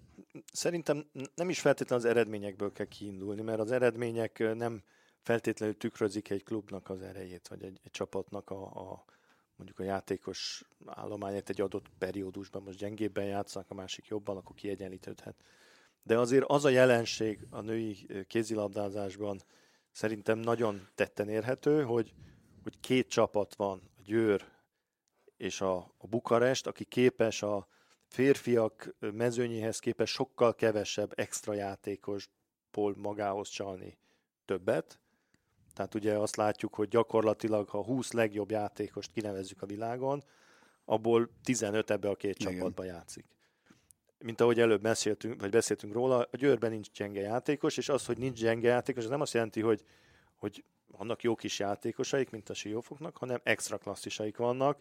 [0.52, 4.82] Szerintem nem is feltétlenül az eredményekből kell kiindulni, mert az eredmények nem
[5.22, 9.04] feltétlenül tükrözik egy klubnak az erejét, vagy egy, egy csapatnak a, a
[9.56, 15.36] mondjuk a játékos állományát egy adott periódusban, most gyengébben játszanak, a másik jobban, akkor kiegyenlítődhet.
[16.02, 19.40] De azért az a jelenség a női kézilabdázásban
[19.90, 22.14] szerintem nagyon tetten érhető, hogy,
[22.62, 24.44] hogy két csapat van, a Győr
[25.36, 27.68] és a, a Bukarest, aki képes a
[28.06, 33.98] férfiak mezőnyéhez képest sokkal kevesebb extra játékosból magához csalni
[34.44, 35.00] többet.
[35.74, 40.24] Tehát ugye azt látjuk, hogy gyakorlatilag, ha 20 legjobb játékost kinevezzük a világon,
[40.84, 42.52] abból 15 ebbe a két Igen.
[42.52, 43.24] csapatba játszik.
[44.18, 48.18] Mint ahogy előbb beszéltünk, vagy beszéltünk róla, a Győrben nincs gyenge játékos, és az, hogy
[48.18, 49.84] nincs gyenge játékos, az nem azt jelenti, hogy,
[50.34, 50.64] hogy
[50.96, 54.78] vannak jó kis játékosaik, mint a Siófoknak, hanem extra klasszisaik vannak.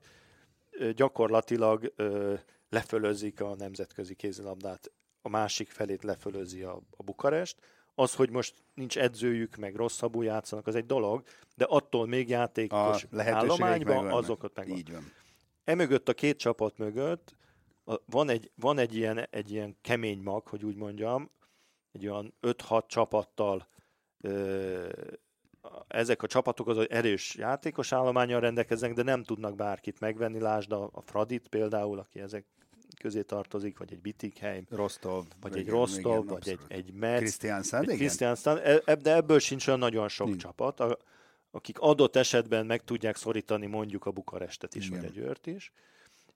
[0.71, 2.33] Ö, Gyakorlatilag ö,
[2.69, 4.91] lefölözik a nemzetközi kézilabdát,
[5.21, 7.57] a másik felét lefölözi a, a Bukarest.
[7.95, 11.23] Az, hogy most nincs edzőjük, meg rosszabbul játszanak, az egy dolog,
[11.55, 14.19] de attól még A játékos lehetőségeik állományban megvannak.
[14.23, 14.77] azokat megvan.
[14.77, 15.03] Így van.
[15.63, 17.35] Emögött a két csapat mögött
[17.85, 21.31] a- van egy, van egy, ilyen, egy ilyen kemény mag, hogy úgy mondjam,
[21.91, 23.67] egy olyan 5-6 csapattal
[25.87, 30.39] ezek a csapatok az erős játékos állományal rendelkeznek, de nem tudnak bárkit megvenni.
[30.39, 32.45] Lásd a, a Fradit például, aki ezek
[32.99, 37.89] közé tartozik, vagy egy Bitikheim, Rostov, vagy egy Rostov, igen, vagy egy, egy Metz, Krisztiánszán,
[37.89, 40.41] egy Krisztiánszán, e, de ebből sincs olyan nagyon sok Nincs.
[40.41, 40.83] csapat,
[41.51, 44.99] akik adott esetben meg tudják szorítani mondjuk a Bukarestet is, igen.
[44.99, 45.71] vagy a Győrt is.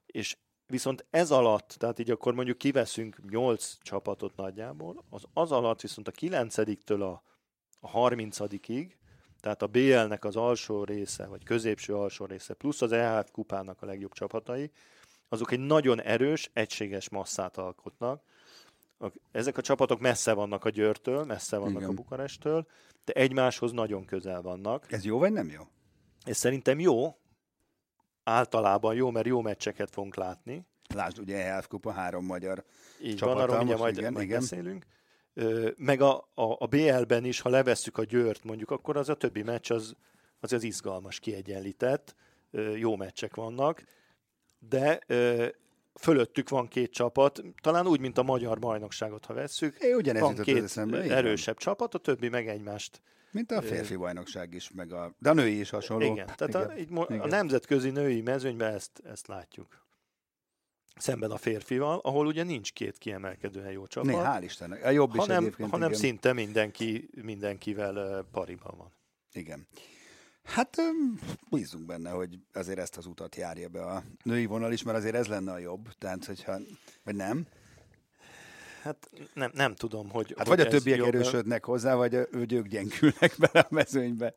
[0.06, 5.80] És viszont ez alatt, tehát így akkor mondjuk kiveszünk 8 csapatot nagyjából, az, az alatt
[5.80, 7.22] viszont a 9-től a,
[7.80, 8.90] a 30-ig
[9.44, 13.86] tehát a BL-nek az alsó része, vagy középső alsó része, plusz az EHF kupának a
[13.86, 14.70] legjobb csapatai,
[15.28, 18.22] azok egy nagyon erős, egységes masszát alkotnak.
[19.32, 21.88] Ezek a csapatok messze vannak a Győrtől, messze vannak Igen.
[21.88, 22.66] a Bukarestől,
[23.04, 24.92] de egymáshoz nagyon közel vannak.
[24.92, 25.62] Ez jó vagy nem jó?
[26.22, 27.16] Ez szerintem jó,
[28.22, 30.66] általában jó, mert jó meccseket fogunk látni.
[30.94, 32.64] Lásd, ugye EHF kupa három magyar
[33.02, 34.40] Így van, arról majd, igen, majd igen.
[34.40, 34.86] beszélünk
[35.76, 39.42] meg a, a, a BL-ben is, ha levesszük a Győrt mondjuk, akkor az a többi
[39.42, 39.96] meccs az
[40.44, 42.14] az, az izgalmas, kiegyenlített,
[42.76, 43.84] jó meccsek vannak,
[44.58, 44.98] de
[46.00, 49.76] fölöttük van két csapat, talán úgy, mint a magyar bajnokságot, ha vesszük.
[49.80, 53.00] É, ugyanez van két eszembe, erősebb csapat, a többi meg egymást.
[53.30, 56.12] Mint a férfi bajnokság is, meg a, de a női is hasonló.
[56.12, 56.96] Igen, tehát igen.
[56.96, 57.20] A, így, igen.
[57.20, 59.83] a nemzetközi női mezőnyben ezt, ezt látjuk
[60.96, 64.10] szemben a férfival, ahol ugye nincs két kiemelkedően jó csapat.
[64.10, 64.84] Né, hál' Istennek.
[64.84, 65.70] A jobb hanem, is egyébként.
[65.70, 66.00] Hanem igen.
[66.00, 68.92] szinte mindenki, mindenkivel pariban van.
[69.32, 69.66] Igen.
[70.44, 70.76] Hát
[71.50, 75.14] bízunk benne, hogy azért ezt az utat járja be a női vonal is, mert azért
[75.14, 75.88] ez lenne a jobb.
[75.98, 76.58] Tehát, hogyha,
[77.04, 77.46] vagy nem?
[78.84, 80.34] Hát nem, nem tudom, hogy...
[80.36, 81.06] Hát hogy vagy a többiek jobb...
[81.06, 84.34] erősödnek hozzá, vagy ők gyengülnek bele a mezőnybe.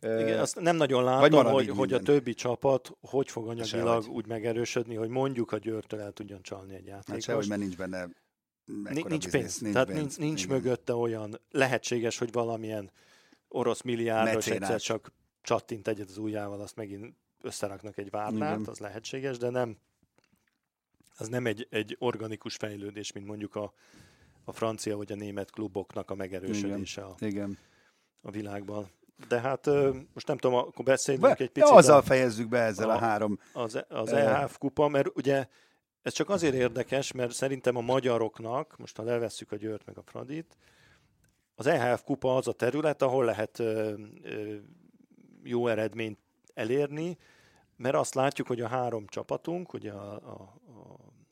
[0.00, 4.94] Igen, azt nem nagyon látom, hogy, hogy a többi csapat hogy fog anyagilag úgy megerősödni,
[4.94, 7.12] hogy mondjuk a Győrtől el tudjon csalni egy játékos.
[7.12, 8.08] Hát sehogy, mert nincs benne
[8.82, 10.00] Nincs biznisz, pénz, nincs tehát pénz.
[10.00, 12.90] nincs, nincs mögötte olyan lehetséges, hogy valamilyen
[13.48, 19.38] orosz milliárdos egyszer csak csattint egyet az ujjával, azt megint összeraknak egy várnát, az lehetséges,
[19.38, 19.76] de nem
[21.20, 23.72] az nem egy, egy organikus fejlődés, mint mondjuk a,
[24.44, 27.14] a francia vagy a német kluboknak a megerősödése Igen.
[27.20, 27.58] A, Igen.
[28.22, 28.90] a világban.
[29.28, 29.66] De hát
[30.14, 31.70] most nem tudom, akkor beszéljünk be, egy picit.
[31.70, 33.38] Azzal a, fejezzük be ezzel a, a három.
[33.52, 35.46] Az, az EHF kupa, mert ugye
[36.02, 40.02] ez csak azért érdekes, mert szerintem a magyaroknak, most ha levesszük a Győrt meg a
[40.02, 40.56] Fradit,
[41.54, 44.54] az EHF kupa az a terület, ahol lehet ö, ö,
[45.42, 46.18] jó eredményt
[46.54, 47.18] elérni,
[47.76, 50.59] mert azt látjuk, hogy a három csapatunk, ugye a, a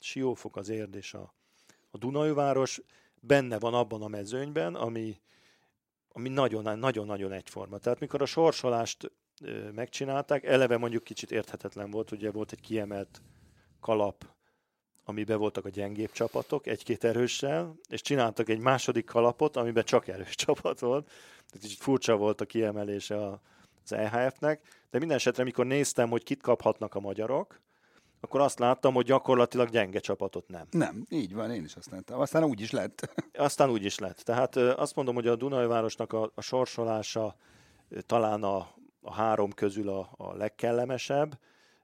[0.01, 1.35] Siófok, az Érd és a,
[1.91, 2.81] a Dunajváros
[3.21, 5.21] benne van abban a mezőnyben, ami,
[6.09, 7.79] ami nagyon-nagyon egyforma.
[7.79, 9.13] Tehát mikor a sorsolást
[9.75, 13.23] megcsinálták, eleve mondjuk kicsit érthetetlen volt, ugye volt egy kiemelt
[13.81, 14.25] kalap,
[15.05, 20.35] amiben voltak a gyengébb csapatok, egy-két erőssel, és csináltak egy második kalapot, amiben csak erős
[20.45, 21.07] csapat volt.
[21.07, 23.41] Tehát kicsit furcsa volt a kiemelése
[23.85, 27.61] az EHF-nek, de minden esetre, amikor néztem, hogy kit kaphatnak a magyarok,
[28.21, 30.67] akkor azt láttam, hogy gyakorlatilag gyenge csapatot nem.
[30.71, 32.21] Nem, így van, én is azt láttam.
[32.21, 33.11] Aztán úgy is lett.
[33.33, 34.19] Aztán úgy is lett.
[34.19, 37.37] Tehát azt mondom, hogy a Dunajvárosnak a, a sorsolása
[38.07, 38.69] talán a,
[39.01, 41.39] a három közül a, a legkellemesebb.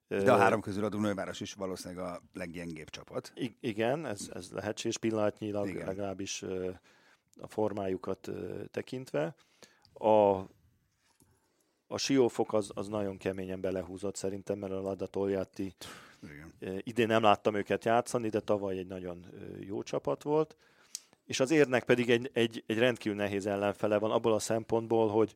[0.08, 3.32] De a három közül a Dunajváros is valószínűleg a leggyengébb csapat.
[3.34, 5.86] I- igen, ez, ez lehetséges pillanatnyilag, igen.
[5.86, 6.42] legalábbis
[7.40, 8.30] a formájukat
[8.70, 9.34] tekintve.
[9.92, 10.08] A,
[11.86, 15.74] a siófok az, az nagyon keményen belehúzott szerintem, mert a Lada Toljatti
[16.30, 16.80] igen.
[16.84, 19.26] idén nem láttam őket játszani, de tavaly egy nagyon
[19.60, 20.56] jó csapat volt.
[21.24, 25.34] És az érnek pedig egy, egy, egy rendkívül nehéz ellenfele van abból a szempontból, hogy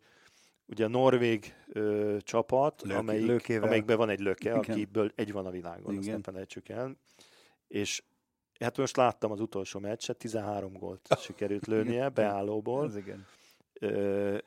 [0.67, 4.59] ugye a norvég ö, csapat, Lök, amelyik, amelyikben van egy löke, Igen.
[4.59, 5.99] akiből egy van a világon, Igen.
[5.99, 6.97] azt nem felejtsük el.
[7.69, 8.03] És
[8.61, 12.87] hát most láttam az utolsó meccset, 13 gólt sikerült lőnie beállóból.
[12.87, 13.27] Ez igen.
[13.73, 14.39] Ö,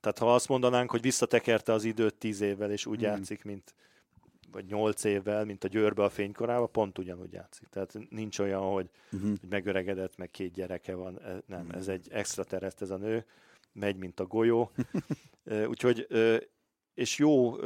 [0.00, 3.02] tehát ha azt mondanánk, hogy visszatekerte az időt 10 évvel, és úgy mm.
[3.02, 3.74] játszik, mint
[4.50, 7.68] vagy 8 évvel, mint a Győrbe a fénykorába, pont ugyanúgy játszik.
[7.68, 9.30] Tehát nincs olyan, hogy, uh-huh.
[9.40, 11.20] hogy megöregedett, meg két gyereke van.
[11.20, 11.76] E, nem, uh-huh.
[11.76, 13.24] ez egy extratereszt ez a nő,
[13.72, 14.70] megy, mint a golyó.
[15.70, 16.06] Úgyhogy,
[16.94, 17.56] és jó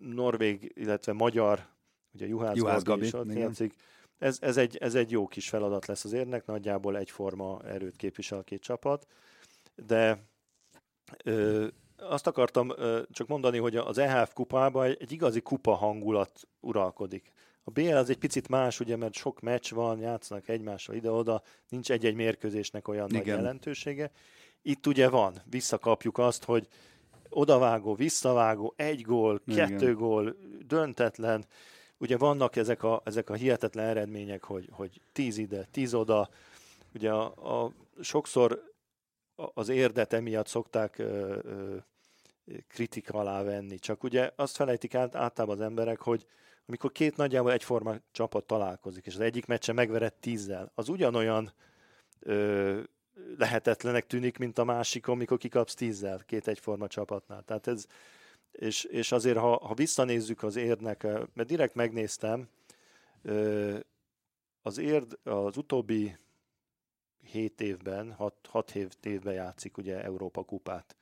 [0.00, 1.66] norvég, illetve magyar,
[2.12, 3.74] ugye Juhász, Juhász Gabi, Gabi is játszik.
[4.18, 8.38] Ez, ez, egy, ez egy jó kis feladat lesz az érnek, nagyjából egyforma erőt képvisel
[8.38, 9.06] a két csapat,
[9.86, 10.24] de
[11.24, 11.66] ö,
[11.98, 12.72] azt akartam
[13.10, 17.32] csak mondani, hogy az EHF kupában egy, egy igazi kupa hangulat uralkodik.
[17.64, 21.90] A BL az egy picit más, ugye, mert sok meccs van, játszanak egymással ide-oda, nincs
[21.90, 23.18] egy-egy mérkőzésnek olyan Igen.
[23.18, 24.10] nagy jelentősége.
[24.62, 26.68] Itt ugye van, visszakapjuk azt, hogy
[27.28, 29.68] odavágó, visszavágó, egy gól, Igen.
[29.68, 30.36] kettő gól,
[30.66, 31.44] döntetlen.
[31.98, 36.28] Ugye vannak ezek a, ezek a hihetetlen eredmények, hogy, hogy tíz ide, tíz oda,
[36.94, 38.62] ugye a, a, sokszor
[39.54, 41.76] az érdet emiatt szokták ö, ö,
[42.68, 43.78] kritika alá venni.
[43.78, 46.26] Csak ugye azt felejtik át, általában az emberek, hogy
[46.66, 51.52] amikor két nagyjából egyforma csapat találkozik, és az egyik meccse megverett tízzel, az ugyanolyan
[52.20, 52.80] ö,
[53.38, 57.42] lehetetlenek tűnik, mint a másik, amikor kikapsz tízzel két egyforma csapatnál.
[57.42, 57.86] Tehát ez,
[58.52, 62.48] és, és azért, ha, ha visszanézzük az érdnek, mert direkt megnéztem,
[64.62, 66.16] az érd az utóbbi
[67.24, 70.96] 7 évben, 6, 6 évben játszik ugye Európa kupát.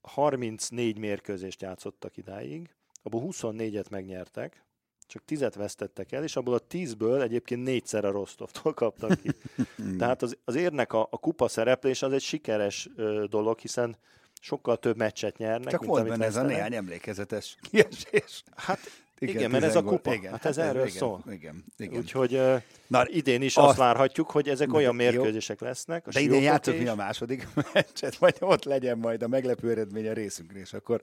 [0.00, 4.64] 34 mérkőzést játszottak idáig, abból 24-et megnyertek,
[5.06, 9.30] csak 10-et vesztettek el, és abból a 10-ből egyébként négyszer a Rostovtól kaptak ki.
[9.98, 13.96] Tehát az, az érnek a, a kupa szereplés az egy sikeres ö, dolog, hiszen
[14.40, 15.70] sokkal több meccset nyernek.
[15.70, 18.42] Csak volt benne ez a néhány emlékezetes kiesés.
[18.56, 18.78] Hát
[19.20, 20.14] igen, igen mert ez a kupa.
[20.14, 21.22] Igen, hát ez hát erről igen, szól.
[21.30, 21.98] Igen, igen.
[21.98, 22.40] Úgyhogy
[22.86, 26.06] Na, idén is azt, azt várhatjuk, hogy ezek olyan mérkőzések lesznek.
[26.06, 30.08] A de idén játszok mi a második meccset, vagy ott legyen majd a meglepő eredmény
[30.08, 31.00] a részünkre, és akkor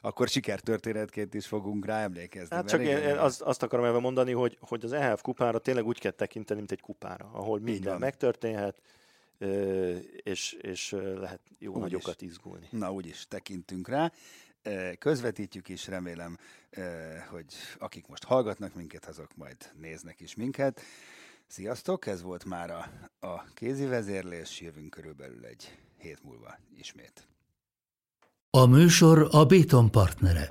[0.00, 2.56] akkor sikertörténetként is fogunk rá emlékezni.
[2.56, 5.86] Hát csak igen, én azt, azt akarom ebben mondani, hogy, hogy az EHF kupára tényleg
[5.86, 8.80] úgy kell tekinteni, mint egy kupára, ahol minden megtörténhet,
[10.22, 12.28] és, és lehet jó úgy nagyokat is.
[12.28, 12.66] izgulni.
[12.70, 14.12] Na, úgy is tekintünk rá
[14.98, 16.38] közvetítjük is, remélem,
[17.30, 20.80] hogy akik most hallgatnak minket, azok majd néznek is minket.
[21.46, 22.88] Sziasztok, ez volt már a,
[23.26, 27.26] a kézi vezérlés, jövünk körülbelül egy hét múlva ismét.
[28.50, 30.48] A műsor a Béton partnere.